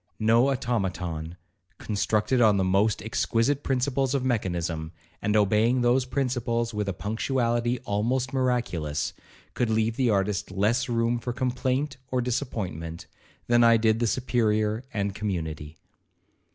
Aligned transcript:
No 0.17 0.49
automaton, 0.49 1.37
constructed 1.77 2.41
on 2.41 2.57
the 2.57 2.63
most 2.63 3.03
exquisite 3.03 3.61
principles 3.61 4.15
of 4.15 4.25
mechanism, 4.25 4.93
and 5.21 5.35
obeying 5.35 5.81
those 5.81 6.05
principles 6.05 6.73
with 6.73 6.89
a 6.89 6.91
punctuality 6.93 7.77
almost 7.81 8.33
miraculous, 8.33 9.13
could 9.53 9.69
leave 9.69 9.97
the 9.97 10.09
artist 10.09 10.49
less 10.49 10.89
room 10.89 11.19
for 11.19 11.33
complaint 11.33 11.97
or 12.09 12.19
disappointment, 12.19 13.05
than 13.45 13.63
I 13.63 13.77
did 13.77 13.99
the 13.99 14.07
Superior 14.07 14.83
and 14.91 15.13
community. 15.13 15.77